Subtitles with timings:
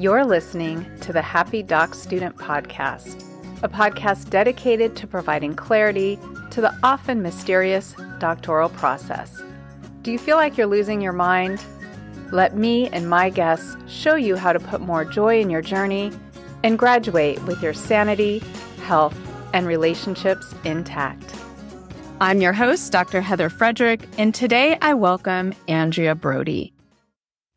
[0.00, 3.20] You're listening to the Happy Doc Student Podcast,
[3.64, 6.20] a podcast dedicated to providing clarity
[6.52, 9.42] to the often mysterious doctoral process.
[10.02, 11.60] Do you feel like you're losing your mind?
[12.30, 16.12] Let me and my guests show you how to put more joy in your journey
[16.62, 18.38] and graduate with your sanity,
[18.84, 19.18] health,
[19.52, 21.34] and relationships intact.
[22.20, 23.20] I'm your host, Dr.
[23.20, 26.72] Heather Frederick, and today I welcome Andrea Brody.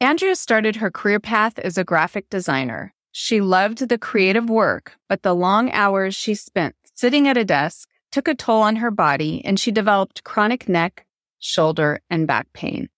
[0.01, 2.91] Andrea started her career path as a graphic designer.
[3.11, 7.87] She loved the creative work, but the long hours she spent sitting at a desk
[8.11, 11.05] took a toll on her body, and she developed chronic neck,
[11.37, 12.89] shoulder, and back pain.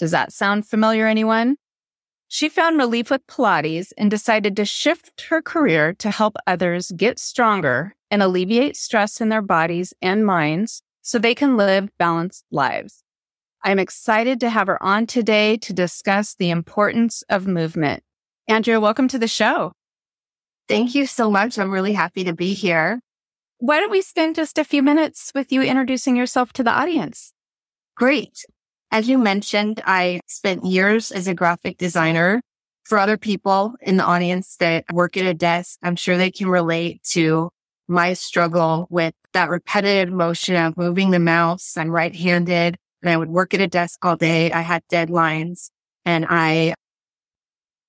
[0.00, 1.58] Does that sound familiar, anyone?
[2.26, 7.20] She found relief with Pilates and decided to shift her career to help others get
[7.20, 13.04] stronger and alleviate stress in their bodies and minds so they can live balanced lives.
[13.64, 18.02] I'm excited to have her on today to discuss the importance of movement.
[18.46, 19.72] Andrea, welcome to the show.
[20.68, 21.58] Thank you so much.
[21.58, 23.00] I'm really happy to be here.
[23.58, 27.32] Why don't we spend just a few minutes with you introducing yourself to the audience?
[27.96, 28.44] Great.
[28.92, 32.40] As you mentioned, I spent years as a graphic designer.
[32.84, 36.48] For other people in the audience that work at a desk, I'm sure they can
[36.48, 37.50] relate to
[37.86, 41.76] my struggle with that repetitive motion of moving the mouse.
[41.76, 44.50] I'm right handed and I would work at a desk all day.
[44.52, 45.70] I had deadlines
[46.04, 46.74] and I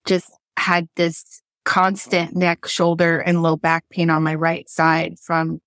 [0.05, 5.59] just had this constant neck, shoulder and low back pain on my right side from,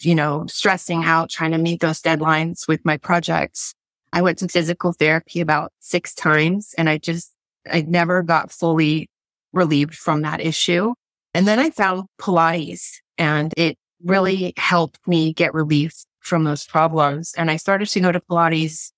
[0.00, 3.74] you know, stressing out, trying to meet those deadlines with my projects.
[4.12, 7.32] I went to physical therapy about six times and I just,
[7.70, 9.08] I never got fully
[9.52, 10.94] relieved from that issue.
[11.34, 17.34] And then I found Pilates and it really helped me get relief from those problems.
[17.36, 18.92] And I started to go to Pilates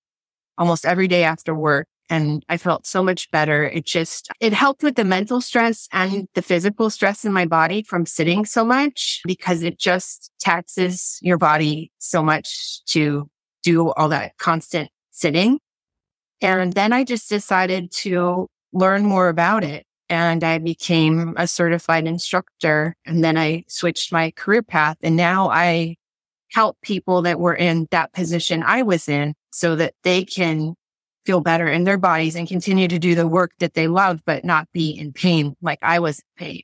[0.57, 3.63] almost every day after work and I felt so much better.
[3.63, 7.83] It just, it helped with the mental stress and the physical stress in my body
[7.83, 13.29] from sitting so much because it just taxes your body so much to
[13.63, 15.59] do all that constant sitting.
[16.41, 19.85] And then I just decided to learn more about it.
[20.09, 22.95] And I became a certified instructor.
[23.05, 24.97] And then I switched my career path.
[25.01, 25.95] And now I
[26.53, 30.75] help people that were in that position I was in so that they can
[31.25, 34.45] feel better in their bodies and continue to do the work that they love, but
[34.45, 36.61] not be in pain like I was in pain.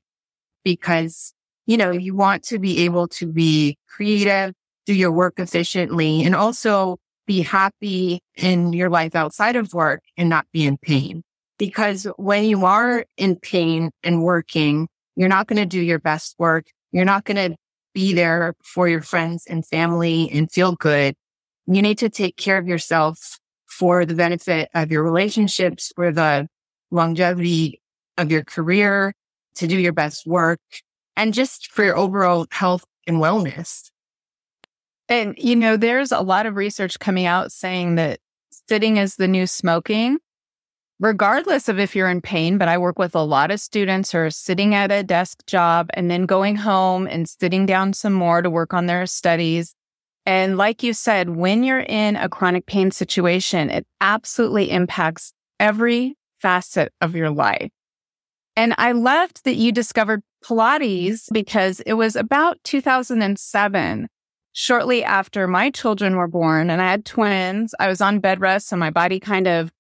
[0.64, 1.34] Because,
[1.66, 4.54] you know, you want to be able to be creative,
[4.86, 10.30] do your work efficiently, and also be happy in your life outside of work and
[10.30, 11.24] not be in pain.
[11.58, 16.36] Because when you are in pain and working, you're not going to do your best
[16.38, 16.66] work.
[16.92, 17.58] You're not going to
[18.00, 21.16] be there for your friends and family and feel good.
[21.68, 26.48] You need to take care of yourself for the benefit of your relationships, for the
[26.92, 27.82] longevity
[28.18, 29.14] of your career,
[29.56, 30.62] to do your best work,
[31.18, 33.92] and just for your overall health and wellness.
[35.10, 38.22] And, you know, there's a lot of research coming out saying that
[38.70, 40.20] sitting is the new smoking,
[41.00, 42.58] regardless of if you're in pain.
[42.58, 45.90] But I work with a lot of students who are sitting at a desk job
[45.94, 49.74] and then going home and sitting down some more to work on their studies.
[50.26, 56.16] And like you said, when you're in a chronic pain situation, it absolutely impacts every
[56.38, 57.72] facet of your life.
[58.56, 64.08] And I loved that you discovered Pilates because it was about 2007
[64.52, 68.68] shortly after my children were born and I had twins, I was on bed rest,
[68.68, 69.72] so my body kind of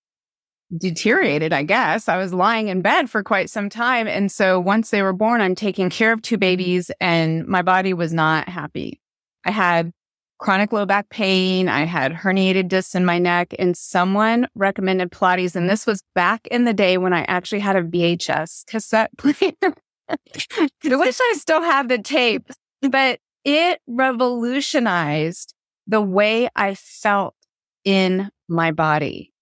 [0.77, 2.07] deteriorated, I guess.
[2.07, 4.07] I was lying in bed for quite some time.
[4.07, 7.93] And so once they were born, I'm taking care of two babies and my body
[7.93, 8.99] was not happy.
[9.45, 9.91] I had
[10.37, 11.67] chronic low back pain.
[11.67, 15.55] I had herniated discs in my neck and someone recommended Pilates.
[15.55, 19.53] And this was back in the day when I actually had a VHS cassette player.
[20.09, 22.49] I wish I still had the tape,
[22.81, 25.53] but it revolutionized
[25.87, 27.35] the way I felt
[27.83, 29.33] in my body.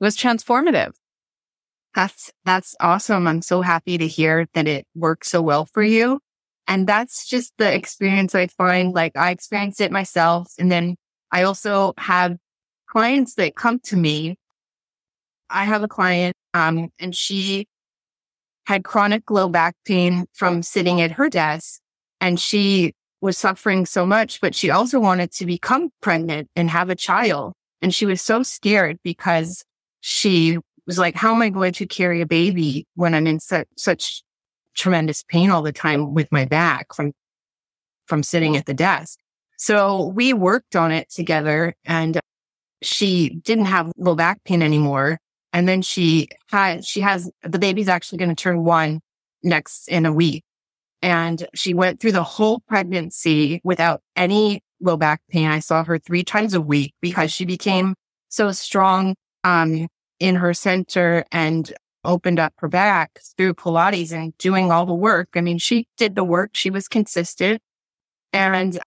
[0.00, 0.92] Was transformative.
[1.94, 3.26] That's, that's awesome.
[3.26, 6.20] I'm so happy to hear that it worked so well for you.
[6.68, 8.92] And that's just the experience I find.
[8.92, 10.52] Like I experienced it myself.
[10.58, 10.96] And then
[11.32, 12.36] I also have
[12.86, 14.36] clients that come to me.
[15.48, 17.66] I have a client, um, and she
[18.66, 21.80] had chronic low back pain from sitting at her desk
[22.20, 26.90] and she was suffering so much, but she also wanted to become pregnant and have
[26.90, 27.52] a child.
[27.80, 29.64] And she was so scared because
[30.08, 30.56] she
[30.86, 34.22] was like, how am I going to carry a baby when I'm in such, such
[34.72, 37.12] tremendous pain all the time with my back from,
[38.06, 39.18] from sitting at the desk?
[39.58, 42.20] So we worked on it together and
[42.82, 45.18] she didn't have low back pain anymore.
[45.52, 49.00] And then she had, she has, the baby's actually going to turn one
[49.42, 50.44] next in a week.
[51.02, 55.48] And she went through the whole pregnancy without any low back pain.
[55.48, 57.96] I saw her three times a week because she became
[58.28, 59.88] so strong um,
[60.20, 61.72] in her center and
[62.04, 65.30] opened up her back through Pilates and doing all the work.
[65.34, 66.50] I mean, she did the work.
[66.54, 67.60] She was consistent.
[68.32, 68.78] And,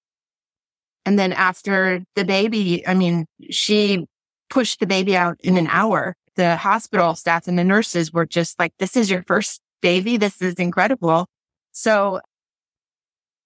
[1.05, 4.05] and then after the baby, I mean, she
[4.49, 6.15] pushed the baby out in an hour.
[6.35, 10.17] The hospital staff and the nurses were just like, this is your first baby.
[10.17, 11.27] This is incredible.
[11.71, 12.21] So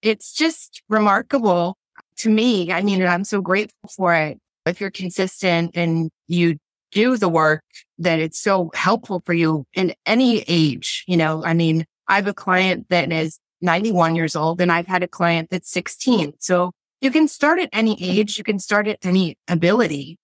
[0.02, 1.78] it's just remarkable
[2.18, 2.72] to me.
[2.72, 4.40] I mean, I'm so grateful for it.
[4.66, 6.58] If you're consistent and you
[6.94, 7.64] do the work,
[7.98, 11.04] that it's so helpful for you in any age.
[11.08, 14.88] You know, I mean, I have a client that is 91 years old and I've
[14.88, 16.34] had a client that's 16.
[16.40, 18.38] So you can start at any age.
[18.38, 20.18] You can start at any ability.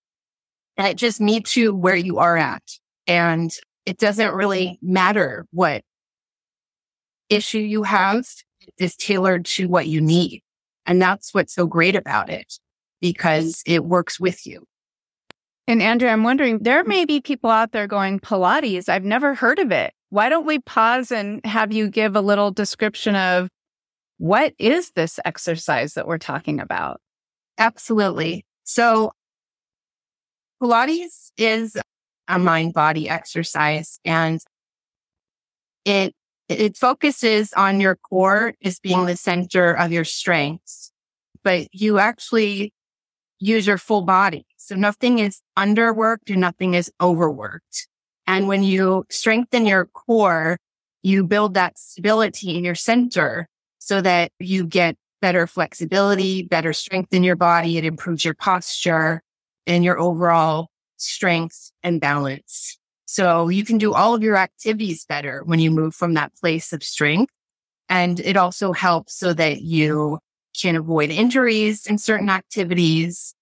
[0.76, 2.62] And it just meets you where you are at.
[3.06, 3.52] And
[3.86, 5.82] it doesn't really matter what
[7.28, 8.26] issue you have
[8.78, 10.42] is tailored to what you need.
[10.86, 12.58] And that's what's so great about it
[13.00, 14.64] because it works with you.
[15.70, 19.60] And Andrea, I'm wondering, there may be people out there going, Pilates, I've never heard
[19.60, 19.94] of it.
[20.08, 23.48] Why don't we pause and have you give a little description of
[24.18, 27.00] what is this exercise that we're talking about?
[27.56, 28.44] Absolutely.
[28.64, 29.12] So
[30.60, 31.76] Pilates is
[32.26, 34.40] a mind body exercise and
[35.84, 36.16] it
[36.48, 40.90] it focuses on your core as being the center of your strengths,
[41.44, 42.72] but you actually
[43.40, 44.46] use your full body.
[44.56, 47.88] So nothing is underworked and nothing is overworked.
[48.26, 50.58] And when you strengthen your core,
[51.02, 53.48] you build that stability in your center
[53.78, 57.78] so that you get better flexibility, better strength in your body.
[57.78, 59.22] It improves your posture
[59.66, 62.78] and your overall strength and balance.
[63.06, 66.72] So you can do all of your activities better when you move from that place
[66.72, 67.32] of strength.
[67.88, 70.20] And it also helps so that you
[70.58, 73.34] can avoid injuries in certain activities.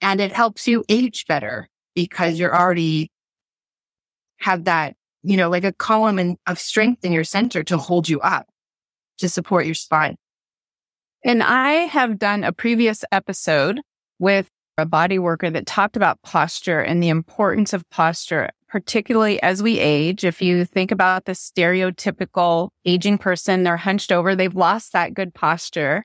[0.00, 3.10] And it helps you age better because you're already
[4.38, 8.08] have that, you know, like a column in, of strength in your center to hold
[8.08, 8.46] you up
[9.18, 10.16] to support your spine.
[11.24, 13.80] And I have done a previous episode
[14.18, 19.62] with a body worker that talked about posture and the importance of posture, particularly as
[19.62, 20.24] we age.
[20.24, 25.32] If you think about the stereotypical aging person, they're hunched over, they've lost that good
[25.32, 26.04] posture.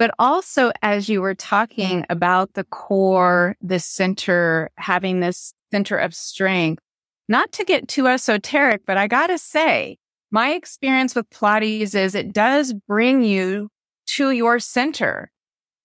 [0.00, 6.12] But also, as you were talking about the core, the center, having this center of
[6.12, 6.82] strength,
[7.28, 9.96] not to get too esoteric, but I gotta say,
[10.32, 13.68] my experience with Pilates is it does bring you
[14.16, 15.30] to your center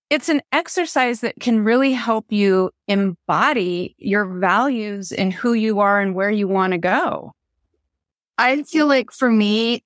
[0.09, 5.99] it's an exercise that can really help you embody your values and who you are
[5.99, 7.33] and where you want to go.
[8.37, 9.83] I feel like for me,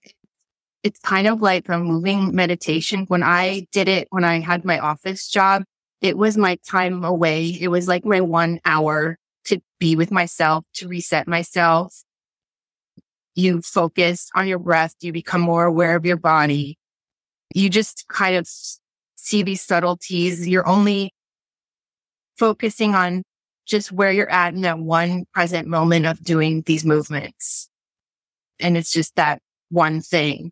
[0.83, 3.05] it's kind of like a moving meditation.
[3.07, 5.63] When I did it, when I had my office job,
[6.01, 7.57] it was my time away.
[7.59, 12.03] It was like my one hour to be with myself, to reset myself.
[13.35, 14.95] You focus on your breath.
[15.01, 16.77] You become more aware of your body.
[17.53, 18.47] You just kind of
[19.21, 20.47] see these subtleties.
[20.47, 21.13] You're only
[22.37, 23.23] focusing on
[23.65, 27.69] just where you're at in that one present moment of doing these movements.
[28.59, 30.51] And it's just that one thing.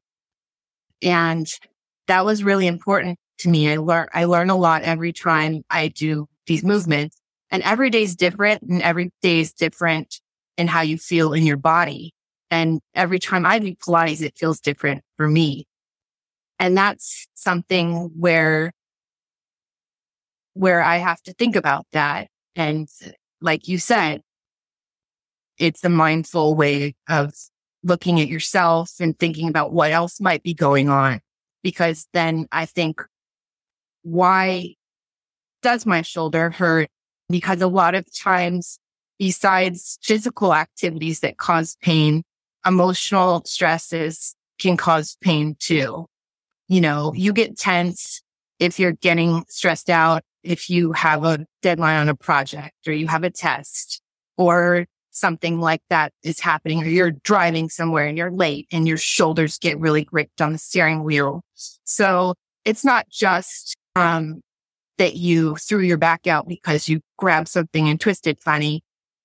[1.02, 1.48] And
[2.08, 3.72] that was really important to me.
[3.72, 7.18] I learn, I learn a lot every time I do these movements
[7.52, 10.20] and every day is different and every day is different
[10.58, 12.14] in how you feel in your body.
[12.52, 15.66] And every time I do Pilates, it feels different for me.
[16.60, 18.74] And that's something where,
[20.54, 22.28] where I have to think about that.
[22.56, 22.90] And
[23.40, 24.22] like you said,
[25.58, 27.34] it's a mindful way of
[27.82, 31.22] looking at yourself and thinking about what else might be going on.
[31.64, 33.02] Because then I think,
[34.04, 34.76] why
[35.62, 36.90] does my shoulder hurt?
[37.30, 38.80] Because a lot of times,
[39.18, 42.24] besides physical activities that cause pain,
[42.66, 46.09] emotional stresses can cause pain too
[46.70, 48.22] you know, you get tense
[48.60, 53.08] if you're getting stressed out, if you have a deadline on a project or you
[53.08, 54.02] have a test
[54.38, 58.98] or something like that is happening or you're driving somewhere and you're late and your
[58.98, 61.42] shoulders get really gripped on the steering wheel.
[61.84, 64.42] So it's not just, um,
[64.98, 68.84] that you threw your back out because you grabbed something and twisted funny.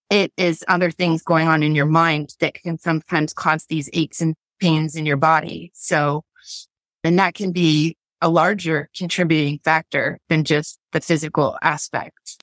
[0.08, 4.20] It is other things going on in your mind that can sometimes cause these aches
[4.20, 5.72] and pains in your body.
[5.74, 6.22] So
[7.04, 12.42] and that can be a larger contributing factor than just the physical aspect.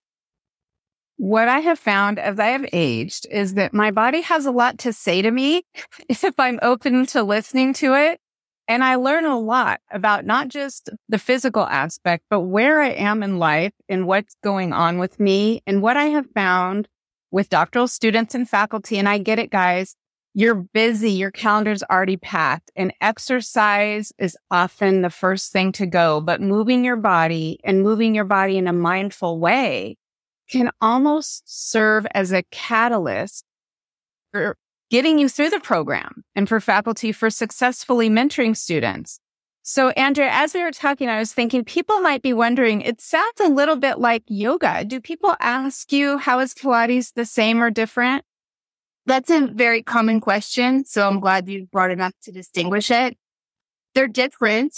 [1.17, 4.79] what I have found as I have aged is that my body has a lot
[4.79, 5.63] to say to me
[6.09, 8.19] if I'm open to listening to it.
[8.67, 13.21] And I learn a lot about not just the physical aspect, but where I am
[13.21, 16.87] in life and what's going on with me and what I have found
[17.31, 18.97] with doctoral students and faculty.
[18.97, 19.95] And I get it, guys.
[20.33, 21.11] You're busy.
[21.11, 26.85] Your calendar's already packed and exercise is often the first thing to go, but moving
[26.85, 29.97] your body and moving your body in a mindful way
[30.49, 33.43] can almost serve as a catalyst
[34.31, 34.57] for
[34.89, 39.19] getting you through the program and for faculty for successfully mentoring students.
[39.63, 43.39] So, Andrea, as we were talking, I was thinking people might be wondering, it sounds
[43.39, 44.83] a little bit like yoga.
[44.83, 48.25] Do people ask you, how is Pilates the same or different?
[49.05, 50.85] That's a very common question.
[50.85, 53.17] So I'm glad you brought it up to distinguish it.
[53.95, 54.75] They're different.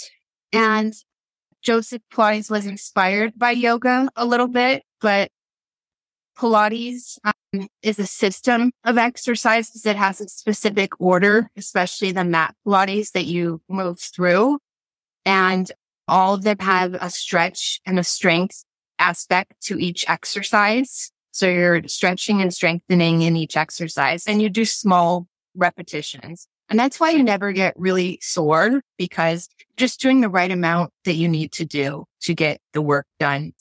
[0.52, 0.94] And
[1.62, 5.30] Joseph Pilates was inspired by yoga a little bit, but
[6.36, 12.54] Pilates um, is a system of exercises that has a specific order, especially the mat
[12.66, 14.58] Pilates that you move through.
[15.24, 15.70] And
[16.06, 18.64] all of them have a stretch and a strength
[18.98, 21.10] aspect to each exercise.
[21.34, 26.48] So you're stretching and strengthening in each exercise and you do small repetitions.
[26.70, 31.14] And that's why you never get really sore because just doing the right amount that
[31.14, 33.52] you need to do to get the work done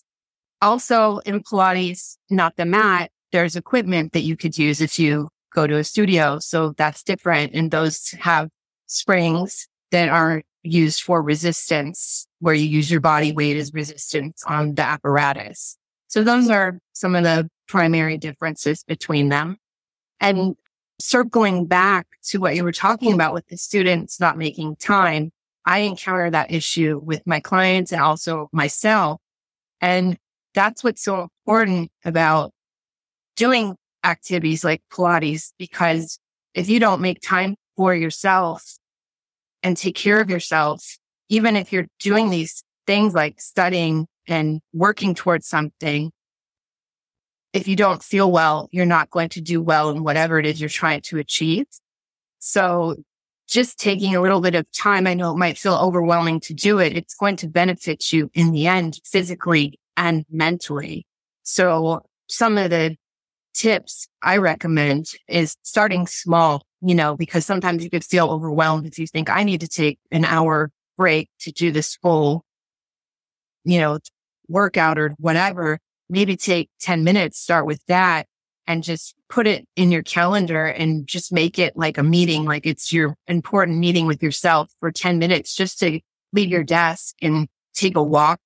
[0.64, 5.68] also in Pilates, not the mat, there's equipment that you could use if you go
[5.68, 6.40] to a studio.
[6.40, 7.54] So that's different.
[7.54, 8.50] And those have
[8.88, 14.76] springs that are used for resistance, where you use your body weight as resistance on
[14.76, 15.78] the apparatus.
[16.08, 19.58] So those are some of the primary differences between them.
[20.20, 20.52] And mm-hmm.
[21.02, 23.16] circling back to what you were talking mm-hmm.
[23.16, 25.32] about with the students not making time,
[25.66, 29.20] I encounter that issue with my clients and also myself.
[29.82, 30.18] And
[30.54, 32.52] that's what's so important about
[33.36, 36.20] doing activities like Pilates, because
[36.54, 38.78] if you don't make time for yourself
[39.64, 45.16] and take care of yourself, even if you're doing these things like studying and working
[45.16, 46.12] towards something,
[47.54, 50.60] if you don't feel well, you're not going to do well in whatever it is
[50.60, 51.68] you're trying to achieve.
[52.40, 52.96] So
[53.48, 56.80] just taking a little bit of time, I know it might feel overwhelming to do
[56.80, 56.98] it.
[56.98, 61.06] It's going to benefit you in the end, physically and mentally.
[61.44, 62.98] So some of the
[63.54, 68.98] tips I recommend is starting small, you know, because sometimes you could feel overwhelmed if
[68.98, 72.44] you think I need to take an hour break to do this full,
[73.64, 74.00] you know,
[74.48, 75.80] workout or whatever.
[76.14, 78.28] Maybe take 10 minutes, start with that
[78.68, 82.68] and just put it in your calendar and just make it like a meeting, like
[82.68, 86.00] it's your important meeting with yourself for 10 minutes just to
[86.32, 88.40] leave your desk and take a walk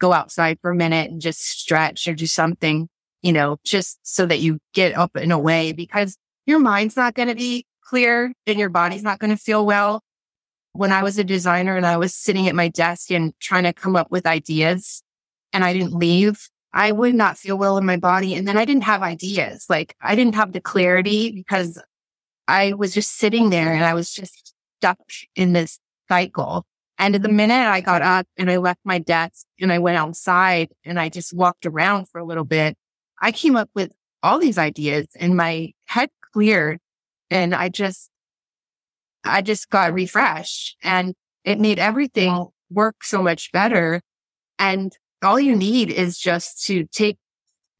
[0.00, 2.88] go outside for a minute and just stretch or do something,
[3.22, 7.28] you know, just so that you get up and away because your mind's not going
[7.28, 10.02] to be clear and your body's not going to feel well.
[10.72, 13.72] When I was a designer and I was sitting at my desk and trying to
[13.72, 15.02] come up with ideas
[15.52, 18.34] and I didn't leave, I would not feel well in my body.
[18.34, 19.64] And then I didn't have ideas.
[19.70, 21.82] Like I didn't have the clarity because
[22.46, 24.98] I was just sitting there and I was just stuck
[25.34, 26.66] in this cycle.
[26.98, 30.68] And the minute I got up and I left my desk and I went outside
[30.84, 32.76] and I just walked around for a little bit,
[33.22, 33.90] I came up with
[34.22, 36.78] all these ideas and my head cleared
[37.30, 38.10] and I just,
[39.24, 44.02] I just got refreshed and it made everything work so much better.
[44.58, 47.18] And all you need is just to take,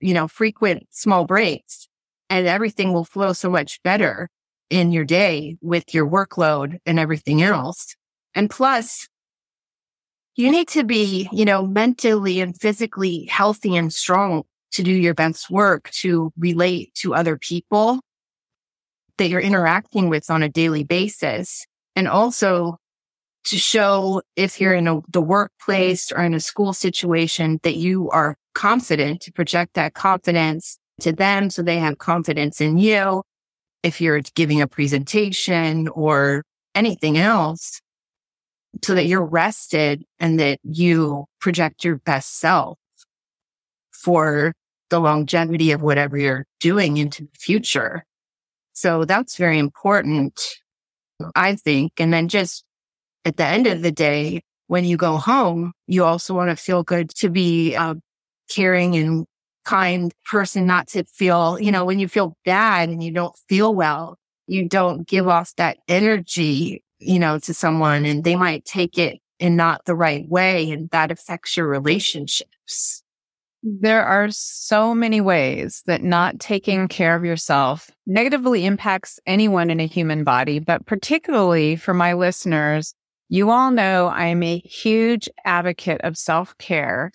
[0.00, 1.88] you know, frequent small breaks
[2.28, 4.28] and everything will flow so much better
[4.70, 7.94] in your day with your workload and everything else.
[8.34, 9.08] And plus,
[10.34, 15.14] you need to be, you know, mentally and physically healthy and strong to do your
[15.14, 18.00] best work, to relate to other people
[19.16, 21.66] that you're interacting with on a daily basis.
[21.94, 22.76] And also
[23.46, 28.10] to show if you're in a, the workplace or in a school situation that you
[28.10, 33.22] are confident to project that confidence to them so they have confidence in you.
[33.82, 36.42] If you're giving a presentation or
[36.74, 37.80] anything else,
[38.84, 42.78] so that you're rested and that you project your best self
[43.92, 44.52] for
[44.90, 48.04] the longevity of whatever you're doing into the future.
[48.72, 50.38] So that's very important,
[51.34, 51.92] I think.
[51.98, 52.64] And then just
[53.26, 56.82] at the end of the day, when you go home, you also want to feel
[56.82, 57.96] good to be a
[58.48, 59.26] caring and
[59.66, 63.74] kind person, not to feel, you know, when you feel bad and you don't feel
[63.74, 64.16] well,
[64.46, 69.20] you don't give off that energy you know, to someone and they might take it
[69.38, 73.02] in not the right way and that affects your relationships.
[73.62, 79.80] There are so many ways that not taking care of yourself negatively impacts anyone in
[79.80, 82.94] a human body, but particularly for my listeners,
[83.28, 87.10] you all know I am a huge advocate of self care.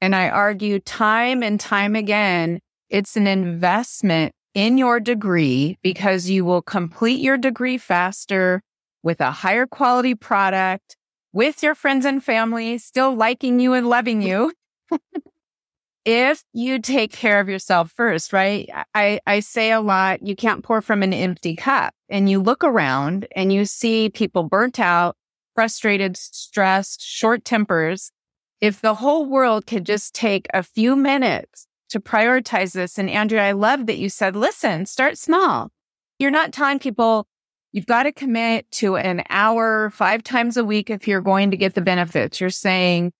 [0.00, 6.44] And I argue time and time again, it's an investment in your degree because you
[6.44, 8.62] will complete your degree faster
[9.02, 10.96] with a higher quality product
[11.32, 14.52] with your friends and family still liking you and loving you.
[16.04, 18.68] if you take care of yourself first, right?
[18.94, 22.64] I, I say a lot, you can't pour from an empty cup and you look
[22.64, 25.16] around and you see people burnt out,
[25.54, 28.12] frustrated, stressed, short tempers.
[28.60, 32.98] If the whole world could just take a few minutes to prioritize this.
[32.98, 35.70] And Andrea, I love that you said, listen, start small.
[36.18, 37.26] You're not telling people
[37.72, 41.56] you've got to commit to an hour five times a week if you're going to
[41.56, 42.40] get the benefits.
[42.40, 43.12] You're saying,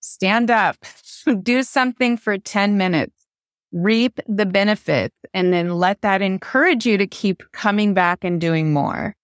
[0.00, 0.76] stand up,
[1.42, 3.26] do something for 10 minutes,
[3.72, 8.72] reap the benefits, and then let that encourage you to keep coming back and doing
[8.72, 9.14] more.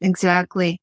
[0.00, 0.80] Exactly.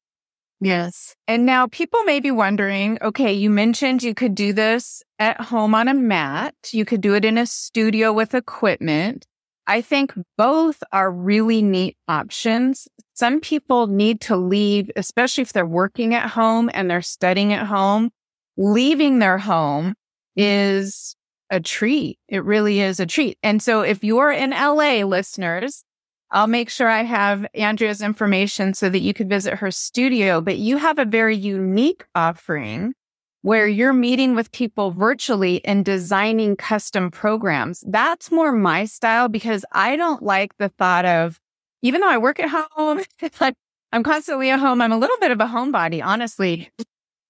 [0.60, 1.14] Yes.
[1.26, 5.74] And now people may be wondering, okay, you mentioned you could do this at home
[5.74, 6.54] on a mat.
[6.72, 9.26] You could do it in a studio with equipment.
[9.66, 12.88] I think both are really neat options.
[13.14, 17.66] Some people need to leave, especially if they're working at home and they're studying at
[17.66, 18.10] home.
[18.58, 19.94] Leaving their home
[20.36, 21.16] is
[21.50, 22.18] a treat.
[22.28, 23.38] It really is a treat.
[23.42, 25.84] And so if you're in LA listeners,
[26.32, 30.40] I'll make sure I have Andrea's information so that you could visit her studio.
[30.40, 32.94] But you have a very unique offering
[33.42, 37.82] where you're meeting with people virtually and designing custom programs.
[37.86, 41.40] That's more my style because I don't like the thought of,
[41.82, 43.02] even though I work at home,
[43.92, 44.80] I'm constantly at home.
[44.80, 46.70] I'm a little bit of a homebody, honestly.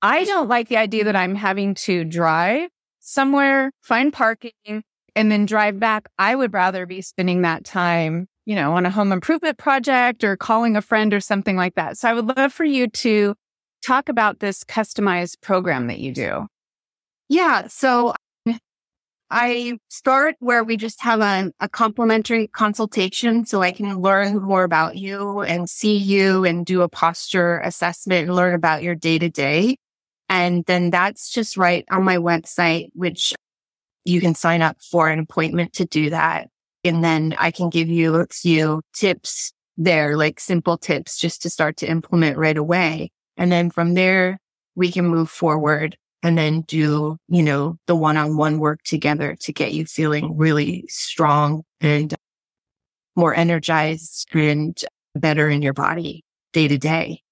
[0.02, 4.82] I don't like the idea that I'm having to drive somewhere, find parking,
[5.14, 6.08] and then drive back.
[6.18, 10.36] I would rather be spending that time you know, on a home improvement project or
[10.36, 11.98] calling a friend or something like that.
[11.98, 13.34] So I would love for you to
[13.84, 16.46] talk about this customized program that you do.
[17.28, 17.68] Yeah.
[17.68, 18.14] So
[19.30, 24.64] I start where we just have a, a complimentary consultation so I can learn more
[24.64, 29.20] about you and see you and do a posture assessment and learn about your day
[29.20, 29.76] to day.
[30.28, 33.32] And then that's just right on my website, which
[34.04, 36.48] you can sign up for an appointment to do that.
[36.84, 41.50] And then I can give you a few tips there, like simple tips just to
[41.50, 43.10] start to implement right away.
[43.36, 44.38] And then from there,
[44.74, 49.36] we can move forward and then do, you know, the one on one work together
[49.40, 52.14] to get you feeling really strong and
[53.16, 54.82] more energized and
[55.14, 57.22] better in your body day to day.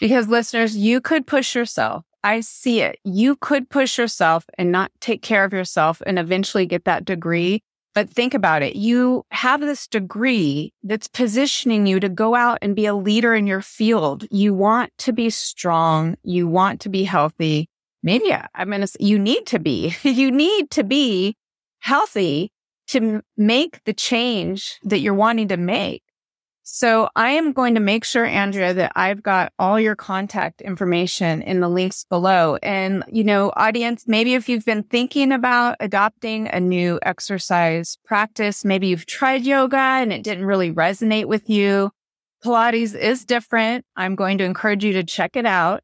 [0.00, 2.04] Because listeners, you could push yourself.
[2.24, 2.98] I see it.
[3.04, 7.62] You could push yourself and not take care of yourself and eventually get that degree
[7.98, 8.76] but think about it.
[8.76, 13.48] You have this degree that's positioning you to go out and be a leader in
[13.48, 14.24] your field.
[14.30, 16.16] You want to be strong.
[16.22, 17.68] You want to be healthy.
[18.04, 21.36] Maybe I'm going to say you need to be, you need to be
[21.80, 22.52] healthy
[22.86, 26.04] to make the change that you're wanting to make.
[26.70, 31.40] So I am going to make sure, Andrea, that I've got all your contact information
[31.40, 32.58] in the links below.
[32.62, 38.66] And, you know, audience, maybe if you've been thinking about adopting a new exercise practice,
[38.66, 41.90] maybe you've tried yoga and it didn't really resonate with you.
[42.44, 43.86] Pilates is different.
[43.96, 45.80] I'm going to encourage you to check it out.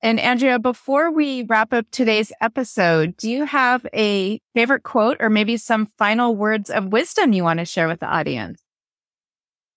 [0.00, 5.28] And Andrea, before we wrap up today's episode, do you have a favorite quote or
[5.28, 8.62] maybe some final words of wisdom you want to share with the audience?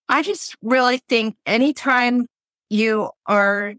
[0.10, 2.28] I just really think anytime
[2.70, 3.76] you are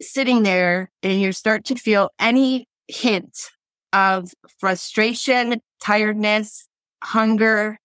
[0.00, 3.36] sitting there and you start to feel any hint
[3.92, 6.68] of frustration, tiredness,
[7.02, 7.78] hunger,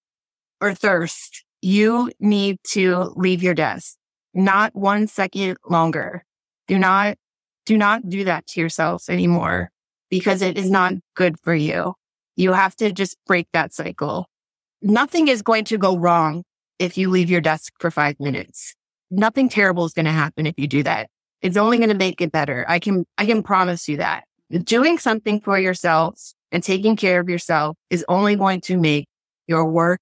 [0.62, 3.96] or thirst, you need to leave your desk.
[4.34, 6.26] Not one second longer.
[6.68, 7.18] Do not,
[7.66, 9.70] do not do that to yourself anymore
[10.10, 11.94] because it is not good for you.
[12.36, 14.28] You have to just break that cycle.
[14.82, 16.44] Nothing is going to go wrong
[16.80, 18.76] if you leave your desk for five minutes.
[19.12, 21.10] Nothing terrible is going to happen if you do that.
[21.42, 22.66] It's only going to make it better.
[22.68, 24.24] I can, I can promise you that.
[24.64, 29.08] Doing something for yourselves and taking care of yourself is only going to make
[29.48, 30.00] your work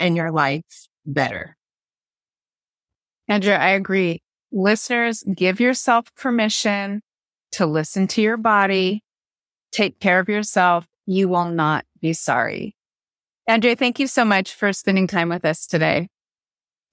[0.00, 1.56] and your life better.
[3.28, 4.22] Andrea, I agree.
[4.50, 7.02] Listeners, give yourself permission
[7.52, 9.02] to listen to your body,
[9.72, 10.86] take care of yourself.
[11.06, 12.74] You will not be sorry.
[13.48, 16.08] Andrea, thank you so much for spending time with us today.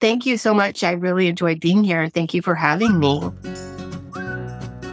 [0.00, 0.82] Thank you so much.
[0.82, 2.08] I really enjoyed being here.
[2.08, 3.20] Thank you for having me.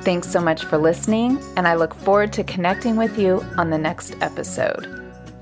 [0.02, 3.78] Thanks so much for listening, and I look forward to connecting with you on the
[3.78, 4.86] next episode.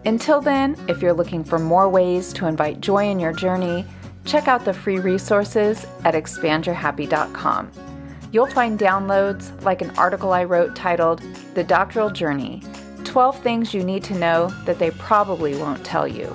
[0.05, 3.83] Until then, if you're looking for more ways to invite joy in your journey,
[4.23, 7.71] check out the free resources at expandyourhappy.com.
[8.31, 11.23] You'll find downloads like an article I wrote titled
[11.55, 12.61] The Doctoral Journey
[13.11, 16.33] 12 Things You Need to Know That They Probably Won't Tell You.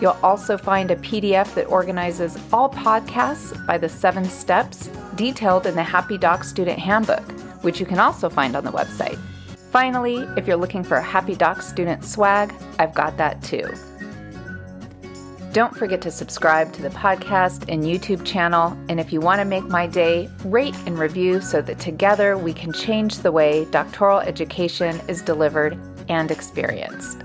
[0.00, 5.74] You'll also find a PDF that organizes all podcasts by the seven steps detailed in
[5.74, 7.30] the Happy Doc Student Handbook,
[7.62, 9.18] which you can also find on the website.
[9.70, 13.68] Finally, if you're looking for a Happy Doc student swag, I've got that too.
[15.52, 18.74] Don't forget to subscribe to the podcast and YouTube channel.
[18.88, 22.54] And if you want to make my day, rate and review so that together we
[22.54, 27.22] can change the way doctoral education is delivered and experienced.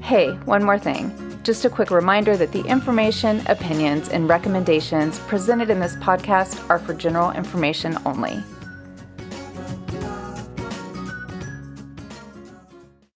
[0.00, 1.12] Hey, one more thing.
[1.42, 6.78] Just a quick reminder that the information, opinions, and recommendations presented in this podcast are
[6.78, 8.42] for general information only.